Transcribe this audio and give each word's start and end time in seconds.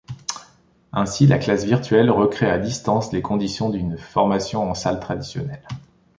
Ainsi, 0.93 1.27
la 1.27 1.37
classe 1.37 1.63
virtuelle 1.63 2.09
recrée 2.09 2.49
à 2.49 2.57
distance 2.57 3.13
les 3.13 3.21
conditions 3.21 3.69
d’une 3.69 3.99
formation 3.99 4.63
en 4.67 4.73
salle 4.73 4.99
traditionnelle. 4.99 5.63